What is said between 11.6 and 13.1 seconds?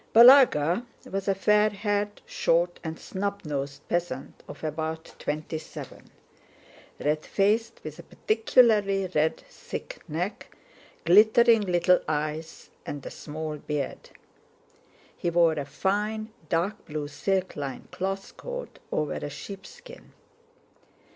little eyes, and